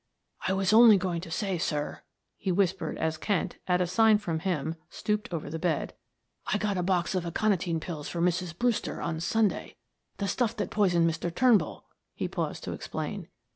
"I 0.47 0.53
was 0.53 0.73
only 0.73 0.97
going 0.97 1.21
to 1.21 1.29
say, 1.29 1.59
sir," 1.59 2.01
he 2.35 2.51
whispered 2.51 2.97
as 2.97 3.17
Kent, 3.19 3.59
at 3.67 3.81
a 3.81 3.85
sign 3.85 4.17
from 4.17 4.39
him, 4.39 4.73
stooped 4.89 5.31
over 5.31 5.47
the 5.47 5.59
bed, 5.59 5.93
"I 6.47 6.57
got 6.57 6.75
a 6.75 6.81
box 6.81 7.13
of 7.13 7.23
aconitine 7.23 7.79
pills 7.79 8.09
for 8.09 8.19
Mrs. 8.19 8.57
Brewster 8.57 8.99
on 8.99 9.19
Sunday 9.19 9.75
the 10.17 10.27
stuff 10.27 10.55
that 10.57 10.71
poisoned 10.71 11.07
Mr. 11.07 11.29
Turnbull," 11.31 11.85
he 12.15 12.27
paused 12.27 12.63
to 12.63 12.71
explain. 12.71 13.27